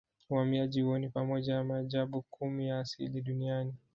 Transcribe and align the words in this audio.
Uhamiaji 0.29 0.81
huo 0.81 0.99
ni 0.99 1.11
moja 1.15 1.53
ya 1.53 1.63
maajabu 1.63 2.21
kumi 2.29 2.67
ya 2.67 2.79
asili 2.79 3.21
Duniani 3.21 3.73